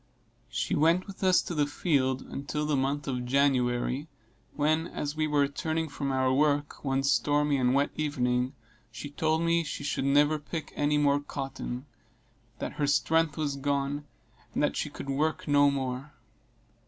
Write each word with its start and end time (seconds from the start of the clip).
She 0.49 0.73
went 0.73 1.05
with 1.05 1.23
us 1.23 1.43
to 1.43 1.53
the 1.53 1.67
field 1.67 2.23
until 2.23 2.65
the 2.65 2.75
month 2.75 3.07
of 3.07 3.23
January, 3.23 4.07
when, 4.55 4.87
as 4.87 5.15
we 5.15 5.27
were 5.27 5.41
returning 5.41 5.89
from 5.89 6.11
our 6.11 6.33
work, 6.33 6.83
one 6.83 7.03
stormy 7.03 7.57
and 7.57 7.75
wet 7.75 7.91
evening, 7.95 8.55
she 8.91 9.11
told 9.11 9.43
me 9.43 9.63
she 9.63 9.83
should 9.83 10.05
never 10.05 10.39
pick 10.39 10.73
any 10.75 10.97
more 10.97 11.19
cotton 11.19 11.85
that 12.57 12.73
her 12.81 12.87
strength 12.87 13.37
was 13.37 13.57
gone, 13.57 14.07
and 14.55 14.75
she 14.75 14.89
could 14.89 15.07
work 15.07 15.47
no 15.47 15.69
more. 15.69 16.11